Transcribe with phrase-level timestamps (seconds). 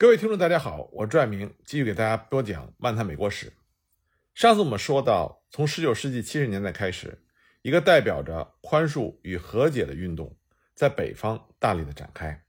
[0.00, 3.52] 各位听众，大家好，我是爱明，继续给大家播讲漫谈美国史。
[4.32, 7.20] 上次我们说到，从19世纪70年代开始，
[7.62, 10.38] 一个代表着宽恕与和解的运动
[10.72, 12.44] 在北方大力的展开。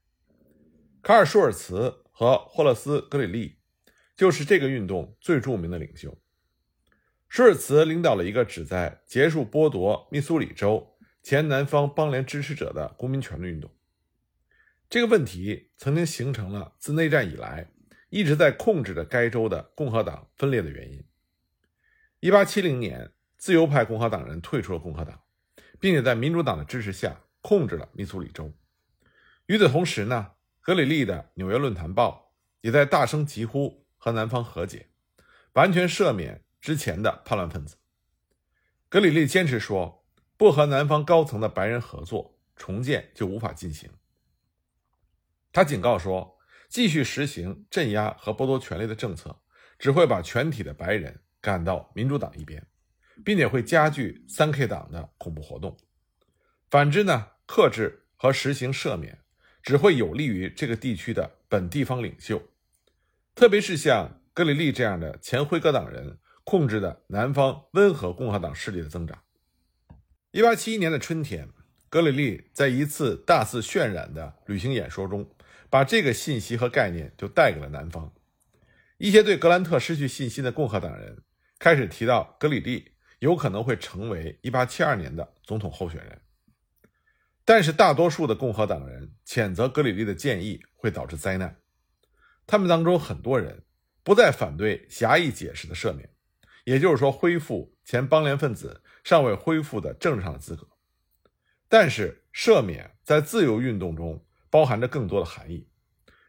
[1.02, 3.56] 卡尔·舒尔茨和霍勒斯·格里利
[4.14, 6.16] 就是这个运动最著名的领袖。
[7.28, 13.68] 舒尔茨领导了一个旨在结束剥夺密苏里州前南方邦联支持者的公民权利运动。
[14.90, 17.70] 这个问题曾经形成了自内战以来
[18.08, 21.04] 一直在控制着该州的共和党分裂的原因。
[22.22, 25.22] 1870年，自由派共和党人退出了共和党，
[25.78, 28.52] 并且在民主党的支持下控制了密苏里州。
[29.46, 34.88] 与此同时呢，格里利的《纽约论坛报》也在大声疾呼和南方和解，
[35.52, 37.76] 完全赦免之前的叛乱分子。
[38.88, 40.04] 格里利坚持说，
[40.36, 43.88] 不和南方高层的白人合作，重建就无法进行。
[45.52, 49.36] 他警告说，继续实行镇压和剥夺权力的政策，
[49.78, 52.64] 只会把全体的白人赶到民主党一边，
[53.24, 55.76] 并且会加剧三 K 党的恐怖活动。
[56.70, 59.18] 反之呢，克制和实行赦免，
[59.60, 62.40] 只会有利于这个地区的本地方领袖，
[63.34, 69.20] 特别是像格里利这样的前辉格党人控制的南方温和共和党势力的增长。
[70.30, 71.48] 一八七一年的春天，
[71.88, 75.28] 格里利在一次大肆渲染的旅行演说中。
[75.70, 78.12] 把这个信息和概念就带给了南方，
[78.98, 81.22] 一些对格兰特失去信心的共和党人
[81.60, 86.20] 开始提到格里利有可能会成为1872年的总统候选人，
[87.44, 91.56] 但是大多数的共和党人谴责格里利的建议会导致灾难。
[92.48, 93.62] 他们当中很多人
[94.02, 96.10] 不再反对狭义解释的赦免，
[96.64, 100.66] 也就是说恢复前邦联分子尚未恢复的政治上的资格，
[101.68, 104.26] 但是赦免在自由运动中。
[104.50, 105.68] 包含着更多的含义，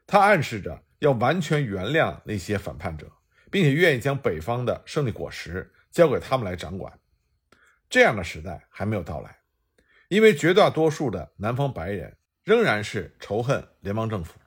[0.05, 3.11] 它暗示着要完全原谅那些反叛者，
[3.49, 6.99] 并且愿意将北方的胜利果实交给他们来掌管。
[7.89, 9.39] 这样的时代还没有到来，
[10.07, 14.39] 因为绝大多数的南方白人仍然是仇恨联邦政府，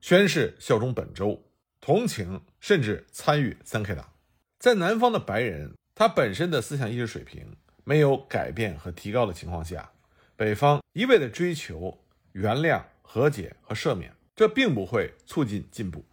[0.00, 1.50] 宣誓效忠本州，
[1.80, 4.14] 同情甚至参与三 K 党。
[4.58, 9.90] 在南方的白人，他本身的思想意识水平没有改变和提高的情况下，
[10.36, 12.82] 北方一味的追求原谅。
[13.10, 16.04] 和解和赦免，这并不会促进进步，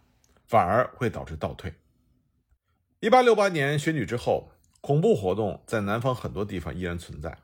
[0.46, 1.74] 反而会导致倒退。
[3.00, 7.36] 一八六八年选举之后，恐怖活动在南方很多地方依然存在。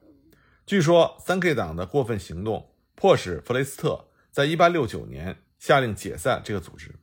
[0.65, 6.95] 据说三 K 党的过分行动迫使弗雷斯特在一八六九年下令解散这个组织，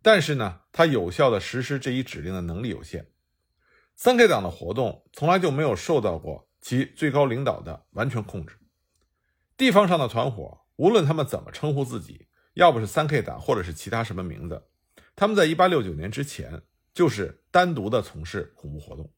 [0.00, 3.06] 但是呢，他有效的实施这一指令的能力有限。
[3.94, 8.56] 三 K 党的活动从来就没有受到过其最高领导的完全控制，
[9.58, 10.62] 地方上的团伙。
[10.76, 14.62] 无论他们怎么称呼自己，要不是三 K 党，或者是其他什么名字，
[15.14, 16.62] 他们在1869年之前
[16.94, 19.10] 就是单独的从事恐怖活动。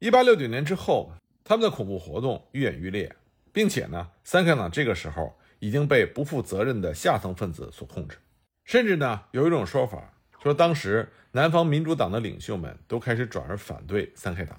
[0.00, 1.12] 1869年之后，
[1.42, 3.14] 他们的恐怖活动愈演愈烈，
[3.52, 8.18] 并且呢，三 K 党这个时候已经被不负责任的下层分子所控制。
[8.64, 10.12] 甚至呢，有一种说法
[10.42, 14.58] 说，当时南方民主党的领袖们都开始转而反对三 K 党，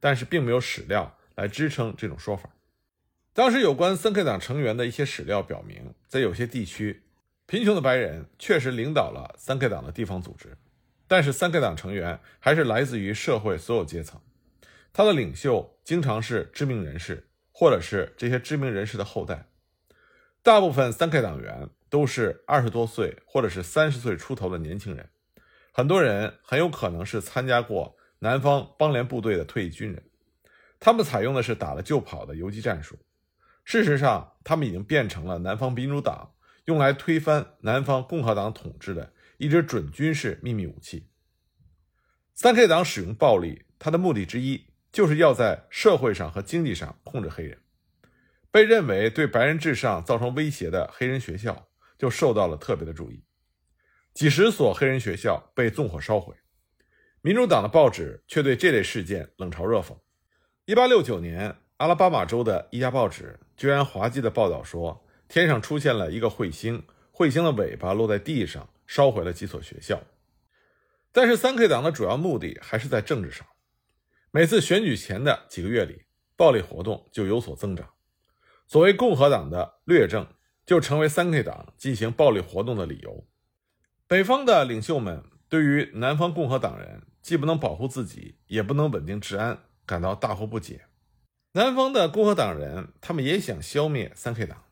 [0.00, 2.50] 但是并没有史料来支撑这种说法。
[3.32, 7.04] 当时有关三 K 党成员的一些史料表明，在有些地区，
[7.46, 10.56] 贫穷的白人确实领导了三 K 党的地方组织，
[11.06, 14.20] 但是三 K 党成员还是来自于社会所有阶层，
[14.92, 19.46] 他的领袖经常是知名人士，或者是这些知名人士的后代。
[20.42, 25.08] 大部分三 K 党员都是二十多岁或者是三十岁出头的年轻人，
[25.72, 30.02] 很多人很有可能是参加过南方邦联部队的退役军人，
[30.80, 32.98] 他们采用的是打了就跑的游击战术。
[33.70, 36.32] 事实上，他们已经变成了南方民主党
[36.64, 41.06] 用来推翻南方共和党统治的一支准军事秘密武器。
[42.32, 47.58] 三 K 党使用暴力，它的目的之一就是要在社会上和经济上控制黑人。
[48.50, 51.68] 被认为对白人至上造成威胁的黑人学校
[51.98, 53.22] 就受到了特别的注意，
[54.14, 56.34] 几十所黑人学校被纵火烧毁。
[57.20, 59.94] 民主党的报纸却对这类事件冷嘲热讽。
[60.64, 61.54] 一八六九年。
[61.78, 70.00] 阿拉巴马州的一家报纸居然滑稽地报道说，天上出现了一个彗星，彗星的尾巴落在地上，烧毁了几所学校。
[71.10, 73.44] 但是三 K 党的主要目的还是在政治上。
[74.30, 76.04] 每次选举前的几个月里，
[76.36, 77.90] 暴力活动就有所增长。
[78.68, 80.28] 所谓共和党的劣政，
[80.64, 83.26] 就成为三 K 党进行暴力活动的理由。
[84.06, 90.82] 北方的领袖们对于南方共和党人既不能保护自己，也不能稳定治安，感到大惑不解。
[91.52, 94.64] 南方的共和党人，他们也想消灭三 K 党，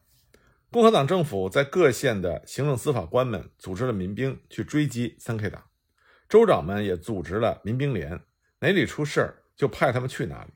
[0.70, 5.64] 共和党政府在各县的行政司法官们组织了民兵去追击三 K 党，
[6.28, 8.20] 州长们也组织了民兵连，
[8.61, 10.50] 哪里出事儿就派他们去哪里。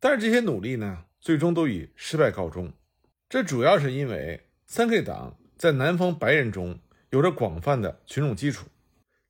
[0.00, 2.72] 但是这些努力呢，最终都以失败告终。
[3.28, 6.80] 这主要是因为三 K 党在南方白人中
[7.10, 8.66] 有着广泛的群众基础，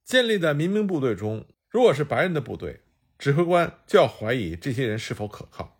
[0.03, 2.81] 建立的民兵部队中，如果是白人的部队，
[3.19, 5.79] 指挥官就要怀疑这些人是否可靠。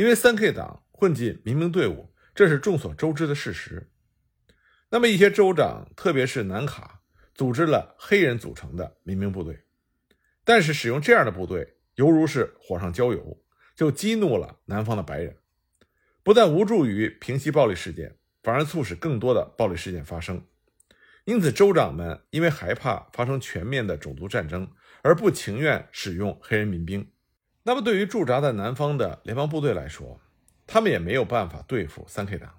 [0.00, 3.90] 因为三 K 党混进民兵队伍，这是众所周知的事实。
[4.88, 7.02] 那么一些州长，特别是南卡，
[7.34, 9.62] 组织了黑人组成的民兵部队，
[10.42, 13.44] 但是使用这样的部队，犹如是火上浇油，
[13.76, 15.36] 就激怒了南方的白人，
[16.22, 20.42] 不但无助于平息暴力事件，反而促使更多的暴力事件发生。
[21.26, 24.66] 因此，州长们因为害怕发生全面的种族战争，
[25.02, 27.06] 而不情愿使用黑人民兵。
[27.62, 30.18] 那么，对于驻扎在南方的联邦部队来说，
[30.66, 32.54] 他们也没有办法对付三 K 党，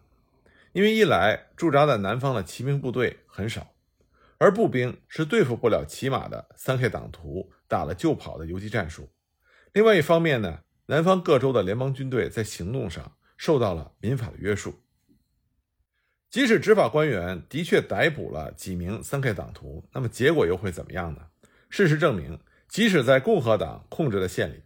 [0.73, 3.73] 因为一来驻扎在南方的骑兵部队很少，
[4.37, 9.05] 而步兵是对付不了骑马的三 K 党徒打了就跑的游击战术；
[9.73, 14.75] 另外一方面呢，南方各州的联邦军队在行动上受到了民法的约束。
[16.29, 21.27] 即使执法官员的确逮捕了几名三 K 党徒，那么结果又会怎么样呢？
[21.69, 22.39] 事实证明，
[22.69, 24.61] 即使在共和党控制的县里。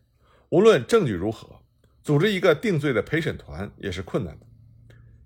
[0.49, 1.61] 无论证据如何，
[2.03, 4.45] 组织一个定罪的陪审团也是困难的。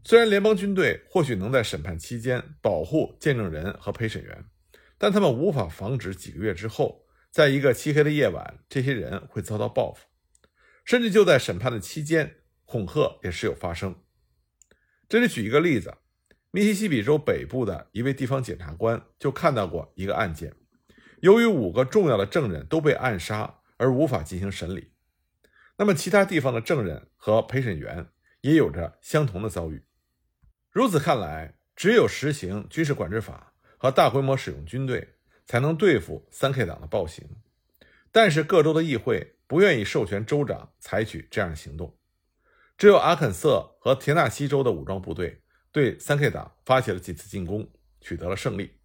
[0.03, 4.45] 虽然联邦军队或许能在审判期间保护见证人和陪审员，
[4.97, 10.05] 但他们无法防止几个月之后，在一个漆黑的夜晚，这些人会遭到报复。
[10.85, 13.93] 甚至就在审判的期间，恐吓也时有发生。
[15.07, 15.93] 这里举一个例子：
[16.51, 20.55] 密西西比州北部的一位地方检察官就看到过一个案件，
[21.21, 24.91] 由于五个重要的证人都被暗杀而无法进行审理。
[25.81, 28.05] 那么，其他地方的证人和陪审员
[28.41, 29.81] 也有着相同的遭遇。
[30.69, 35.15] 如此看来，只有实行军事管制法和大规模使用军队，
[35.45, 37.25] 才能对付三 K 党的暴行。
[38.11, 41.97] 但是，各州的议会不愿意授权州长采取这样的行动。
[42.77, 47.71] 只有阿肯色和田纳西州的武装部队对三 K 党发起了几次进攻，
[48.01, 48.81] 取得了胜利。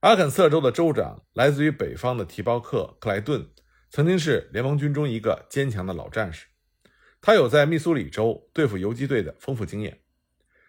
[0.00, 3.48] 阿肯色州的州长来自于北方的提包克·克莱顿。
[3.92, 6.46] 曾经是联邦军中一个坚强的老战士，
[7.20, 10.00] 他有在密苏里州对付游击队的丰富经验。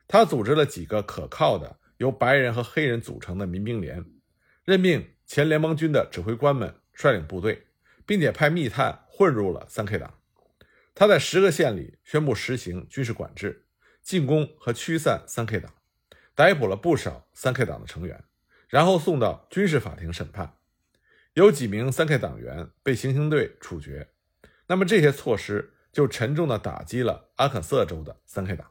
[0.10, 4.04] 他组织了几个可靠的由白人和黑人组成的民兵连，
[4.66, 7.68] 任命前联邦军的指挥官们率领部队，
[8.06, 10.20] 并且派密探混入了三 K 党。
[10.94, 13.68] 他在十个县里宣布实行军事管制，
[14.02, 15.74] 进攻和驱散三 K 党，
[16.36, 18.22] 逮捕了不少三 K 党的成员，
[18.68, 20.58] 然后送到军事法庭审判。
[21.34, 24.08] 有几名三 K 党员被行刑队处决，
[24.68, 28.70] 那么这些措施就沉重地打击了阿肯色州的三 K 党。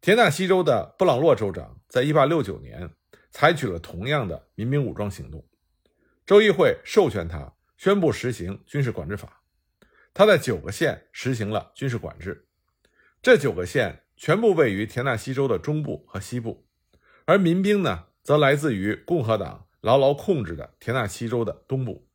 [0.00, 2.90] 田纳西州的布朗洛州长在1869年
[3.30, 5.46] 采取了同样的民兵武装行动，
[6.24, 9.42] 州议会授权他宣布实行军事管制法，
[10.14, 12.46] 他在九个县实行了军事管制，
[13.20, 16.66] 这九个县全部位于田纳西州的中部和西部，
[17.26, 19.65] 而民兵呢，则来自于共和党。
[19.86, 22.08] 牢牢控制着田纳西州的东部。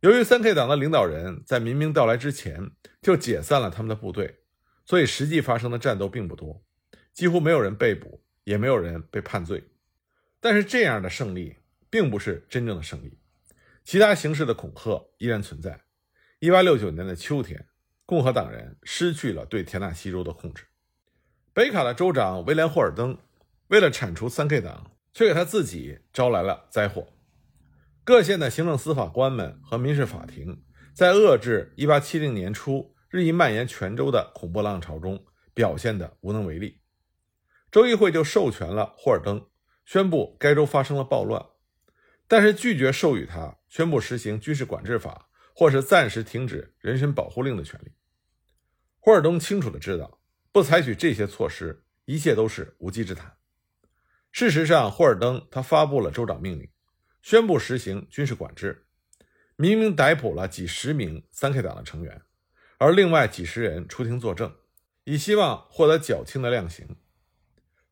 [0.00, 4.40] 由于三 K 党的领导人在民兵到来之前就解散了他们的部队，
[4.84, 6.64] 所以实际发生的战斗并不多，
[7.12, 9.62] 几乎没有人被捕，也没有人被判罪。
[10.40, 11.54] 但是这样的胜利
[11.88, 13.16] 并不是真正的胜利，
[13.84, 15.82] 其他形式的恐吓依然存在。
[16.40, 17.64] 1869年的秋天，
[18.04, 20.64] 共和党人失去了对田纳西州的控制。
[21.52, 23.16] 北卡的州长威廉霍尔登
[23.68, 24.90] 为了铲除三 K 党。
[25.12, 27.08] 却给他自己招来了灾祸。
[28.04, 36.80] 各县的行政司法官们和民事法庭，在遏制1870年初日益蔓延全州的恐怖浪潮中表现得无能为力。
[37.70, 39.46] 州议会就授权了霍尔登，
[39.84, 41.44] 宣布该州发生了暴乱，
[42.26, 47.92] 但是拒绝授予他宣布实行军事管制法或是暂时停止人身保护令的权利。
[48.98, 53.36] 霍尔登清楚地知道，不采取这些措施，一切都是无稽之谈。
[54.32, 56.66] 事实上，霍尔登他发布了州长命令，
[57.20, 58.86] 宣布实行军事管制，
[59.56, 62.22] 明明逮捕了几十名三 K 党的成员，
[62.78, 64.54] 而另外几十人出庭作证，
[65.04, 66.96] 以希望获得较轻的量刑。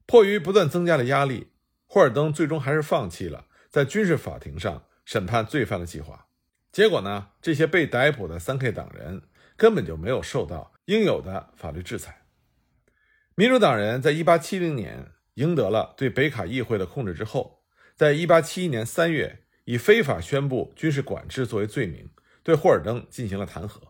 [0.06, 1.52] 迫于不断增加的压力，
[1.86, 6.26] 霍尔登最终还是放弃了在军事法庭上审判罪犯的计划。
[6.72, 9.20] 结果呢，这些被逮捕的三 K 党人
[9.58, 12.22] 根本就没有受到应有的法律制裁。
[13.34, 15.12] 民主党人在1870年。
[15.40, 17.62] 赢得了对北卡议会的控制之后，
[17.96, 22.10] 在1871年3月，以非法宣布军事管制作为罪名，
[22.42, 23.80] 对霍尔登进行了弹劾，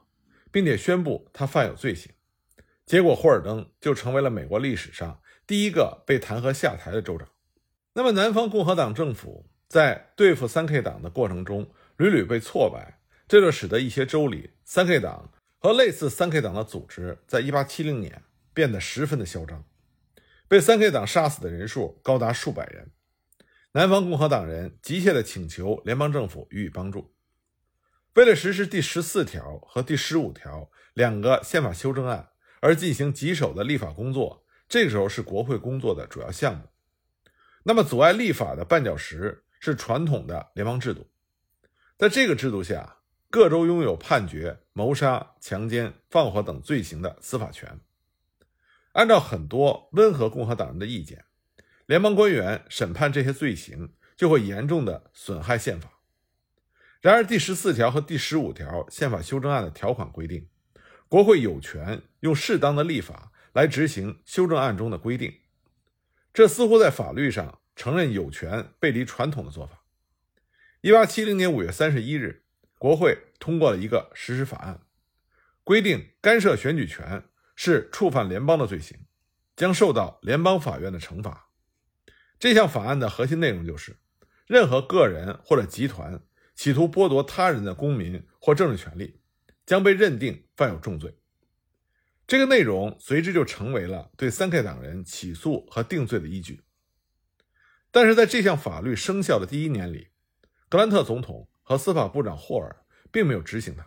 [0.52, 2.12] 并且宣布他犯有罪行。
[2.86, 7.28] 结果，霍尔登就成为了美国历史上第一个被弹劾下台的州长。
[7.94, 18.22] 那么，南方共和党政府在对付三 K 党的过程中屡屡被挫败，这就使得一些州里三 K 党和类似三 K 党的组织在1870年
[18.54, 19.64] 变得十分的嚣张，
[20.50, 22.90] 被三 K 党杀死的人数高达数百人。
[23.70, 27.14] 南方共和党人急切地请求联邦政府予以帮助。
[28.14, 32.30] 为了实施第十四条和第十五条两个宪法修正案
[32.60, 36.64] 而进行棘手的立法工作，这个时候是国会工作的主要项目。
[37.62, 41.08] 那么，阻碍立法的绊脚石是传统的联邦制度。
[41.96, 42.96] 在这个制度下，
[43.30, 47.78] 各州拥有判决谋杀、强奸、放火等罪行的司法权。
[48.92, 51.24] 按照很多温和共和党人的意见。
[51.86, 56.00] 联邦官员审判这些罪行，就会严重的损害宪法。
[57.00, 60.48] 然而，第十四条和第十五条宪法修正案的条款规定，
[61.08, 65.34] 国会有权用适当的立法来执行修正案中的规定。
[66.32, 69.82] 这似乎在法律上承认有权背离传统的做法。
[70.82, 72.44] 一八七零年五月三十一日，
[72.78, 74.82] 国会通过了一个实施法案，
[75.64, 77.24] 规定干涉选举权
[77.62, 78.96] 是触犯联邦的罪行，
[79.54, 81.50] 将受到联邦法院的惩罚。
[82.38, 83.98] 这项法案的核心内容就是，
[84.46, 86.22] 任何个人或者集团
[86.54, 89.20] 企图剥夺他人的公民或政治权利，
[89.66, 91.14] 将被认定犯有重罪。
[92.26, 96.62] 这个内容随之就成为了对三 K 党人起诉和定罪的依据。
[97.90, 100.08] 但是在这项法律生效的第一年里，
[100.70, 102.74] 格兰特总统和司法部长霍尔
[103.12, 103.86] 并没有执行它。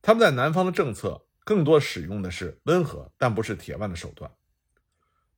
[0.00, 4.30] 他们在南方的政策更多使用的是温和但不是铁腕的手段。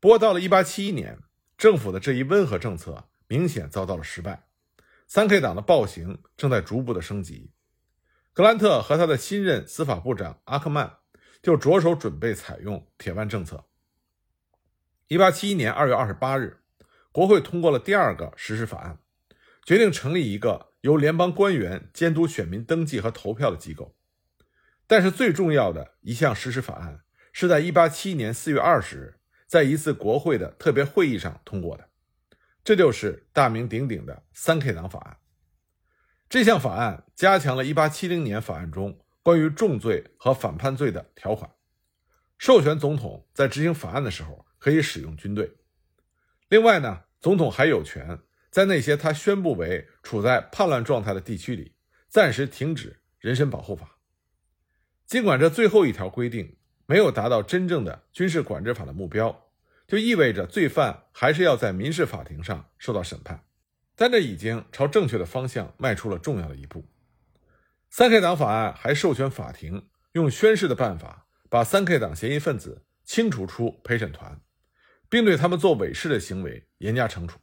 [0.01, 1.19] 不过到了1871年。
[1.59, 4.49] 政府的这一温和政策明显遭到了失败，
[5.07, 7.53] 三 K 党的暴行正在逐步的升级。
[8.33, 10.99] 格兰特和他的新任司法部长阿克曼
[11.41, 13.67] 就着手准备采用铁腕政策。
[15.07, 16.65] 1871年2月28日，
[17.13, 18.99] 国会通过了第二个实施法案，
[19.65, 23.95] 决定成立一个由联邦官员监督选民登记和投票的机构。
[24.93, 27.01] 但是最重要的一项实施法案
[27.33, 29.19] 是在187年4月20日。
[29.47, 31.89] 在一次国会的特别会议上通过的，
[32.63, 35.17] 这就是大名鼎鼎的三 K 党法案。
[36.29, 41.51] 这项法案加强了1870年法案中关于重罪和反叛罪的条款，
[42.37, 45.57] 授权总统在执行法案的时候可以使用军队。
[46.51, 48.19] 另外呢，总统还有权
[48.51, 51.75] 在那些他宣布为处在叛乱状态的地区里
[52.11, 53.99] 暂时停止人身保护法。
[55.07, 56.57] 尽管这最后一条规定。
[56.85, 59.49] 没有达到真正的军事管制法的目标，
[59.87, 63.47] 就意味着罪犯还是要在民事法庭上受到审判。
[63.95, 66.85] 但这已经朝正确的方向迈出了重要的一步。
[67.89, 74.39] 三 K 党法案还授权法庭用宣誓的办法，把三 K 党嫌疑分子清除出陪审团，
[75.09, 77.39] 并对他们做伪誓的行为严加惩处。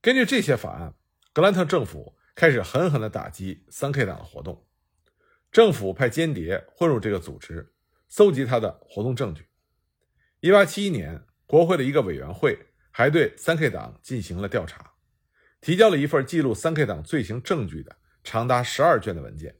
[0.00, 0.94] 根据这些法案，
[1.34, 4.67] 格兰特政府开始狠狠地打击三 K 党的活动。
[5.50, 7.72] 政府派间谍混入这个组织。
[8.10, 9.46] 搜集他的活动证据。
[10.40, 12.58] 一八七一年，国会的一个委员会
[12.90, 14.94] 还对三 K 党进行了调查，
[15.60, 19.56] 提交了一份记录三 K 党罪行证据的长达十二卷的文件。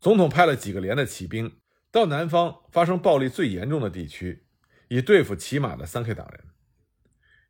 [0.00, 1.60] 总统派了几个连的骑兵
[1.92, 4.44] 到南方发生暴力最严重的地区，
[4.88, 6.44] 以对付骑马的三 K 党人。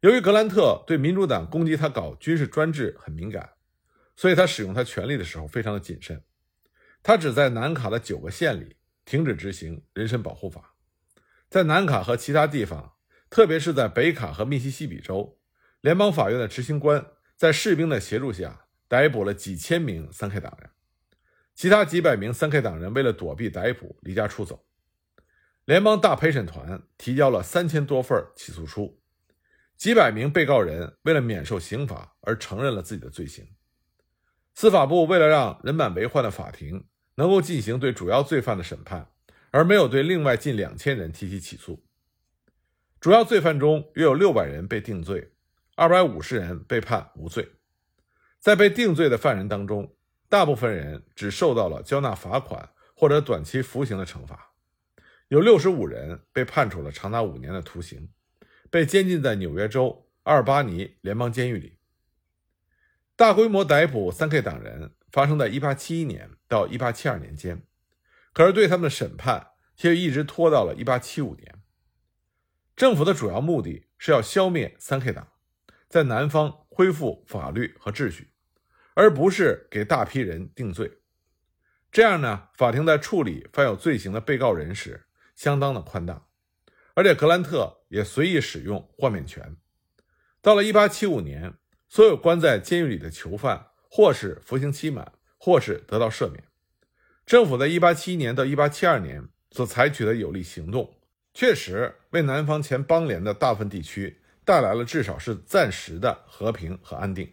[0.00, 3.54] 由于格兰特对民主党攻击他搞军事专制很敏感，
[4.16, 6.22] 所以他使用他权力的时候非常的谨慎。
[7.08, 8.76] 他只在南卡的九个县里。
[9.06, 10.74] 停止执行人身保护法，
[11.48, 12.96] 在南卡和其他地方，
[13.30, 15.38] 特别是在北卡和密西西比州，
[15.80, 17.02] 联邦法院的执行官
[17.34, 20.68] 在士兵的协助下逮捕了几千名三 K 党人，
[21.54, 24.62] 其他几百名三 K 党人为了躲避逮捕离家出走。
[25.64, 29.00] 联邦大陪审团提交了三千多份起诉书，
[29.78, 33.48] 几百名被告人为了免受刑罚而承认了自己的罪行。
[34.54, 36.86] 司法部为了让人满为患的法庭。
[37.18, 39.10] 能够进行对主要罪犯的审判，
[39.50, 41.84] 而没有对另外近两千人提起起诉。
[43.00, 45.32] 主要罪犯中约有六百人被定罪，
[45.74, 47.48] 二百五十人被判无罪。
[48.38, 49.96] 在被定罪的犯人当中，
[50.28, 54.52] 大部分人只受到了交纳罚款或者短期服刑的惩罚，
[55.26, 58.08] 有六十五人被判处了长达五年的徒刑，
[58.70, 61.78] 被监禁在纽约州阿尔巴尼联邦监狱里。
[63.16, 64.92] 大规模逮捕三 K 党人。
[65.10, 67.62] 发生在1871年到1872年间，
[68.32, 71.62] 可是对他们的审判却一直拖到了1875年。
[72.76, 75.32] 政府的主要目的是要消灭三 K 党，
[75.88, 78.32] 在南方恢复法律和秩序，
[78.94, 80.98] 而不是给大批人定罪。
[81.90, 86.26] 这样呢，法庭在处理犯有罪行的被告人时相当的宽大，
[86.94, 89.56] 而且格兰特也随意使用豁免权。
[90.40, 91.54] 到了1875年，
[91.88, 96.44] 所有关在监狱里的囚犯，或是服刑期满，或是得到赦免。
[97.26, 100.94] 政府在1871年到1872年所采取的有力行动，
[101.34, 107.30] 确实为南方前邦联的大部分地区带来了至少是暂时的和平和安定。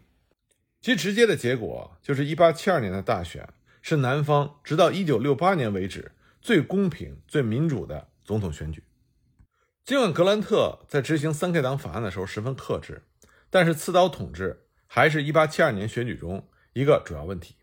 [0.82, 3.48] 其直接的结果就是1872年的大选
[3.82, 8.84] 是南方直到1968年为止最公平、最民主的总统选举。
[9.84, 13.04] 尽管格兰特在执行三 K 党法案的时候十分克制，
[13.50, 14.65] 但是刺刀统治
[14.96, 17.58] 还是1872年选举中一个主要问题。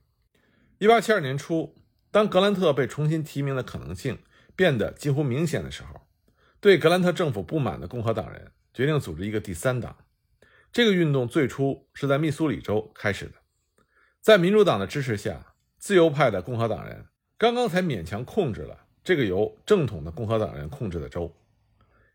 [0.81, 1.75] 1872年初。
[2.11, 4.19] 当格兰特被重新提名的可能性
[4.55, 6.03] 变得几乎明显的时候，
[6.61, 9.97] 对格兰特政府不满的共和党人决定组织一个第三党。
[10.71, 13.37] 这个运动最初是在密苏里州开始的，
[14.21, 17.07] 在民主党的支持下，自由派的共和党人
[17.39, 21.35] 刚刚才勉强控制了这个由正统的共和党人控制的州。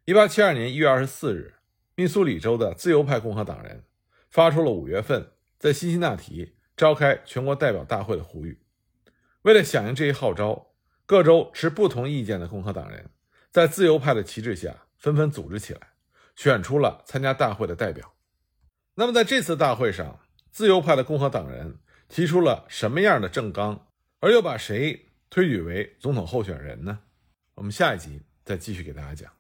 [0.05, 1.55] 1872年1月24日，
[1.95, 3.83] 密苏里州的自由派共和党人
[4.29, 8.61] 发出了五月份在辛辛那提召开全国代表大会的呼吁。
[9.43, 10.73] 为了响应这一号召，
[11.05, 13.09] 各州持不同意见的共和党人，
[13.49, 15.79] 在自由派的旗帜下纷纷组织起来，
[16.35, 18.13] 选出了参加大会的代表。
[18.95, 20.19] 那么，在这次大会上，
[20.51, 21.77] 自由派的共和党人
[22.09, 23.87] 提出了什么样的政纲，
[24.19, 26.99] 而又把谁推举为总统候选人呢？
[27.55, 29.36] 我们下一集再继续给大家讲。